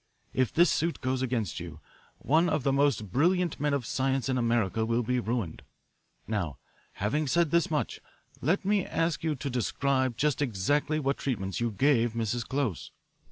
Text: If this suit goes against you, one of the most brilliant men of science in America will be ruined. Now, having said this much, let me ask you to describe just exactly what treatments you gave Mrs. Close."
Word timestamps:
If 0.33 0.51
this 0.51 0.71
suit 0.71 0.99
goes 0.99 1.21
against 1.21 1.59
you, 1.59 1.79
one 2.17 2.49
of 2.49 2.63
the 2.63 2.73
most 2.73 3.11
brilliant 3.11 3.59
men 3.59 3.71
of 3.71 3.85
science 3.85 4.29
in 4.29 4.35
America 4.35 4.83
will 4.83 5.03
be 5.03 5.19
ruined. 5.19 5.61
Now, 6.25 6.57
having 6.93 7.27
said 7.27 7.51
this 7.51 7.69
much, 7.69 7.99
let 8.41 8.65
me 8.65 8.83
ask 8.83 9.23
you 9.23 9.35
to 9.35 9.47
describe 9.51 10.17
just 10.17 10.41
exactly 10.41 10.99
what 10.99 11.17
treatments 11.19 11.59
you 11.59 11.69
gave 11.69 12.13
Mrs. 12.13 12.43
Close." 12.47 12.89